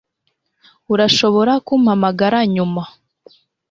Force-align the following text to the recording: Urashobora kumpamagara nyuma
Urashobora 0.93 1.53
kumpamagara 1.65 2.39
nyuma 2.53 2.83